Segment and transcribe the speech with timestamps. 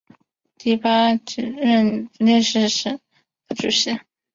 [0.57, 2.99] 第八任福建省政
[3.49, 3.99] 府主席。